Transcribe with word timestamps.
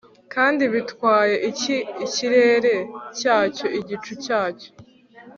Kandi 0.33 0.63
bitwaye 0.73 1.35
iki 1.49 1.75
ikirere 2.05 2.73
cyacyo 3.19 3.67
igicu 3.79 4.11
cyacyo 4.23 4.69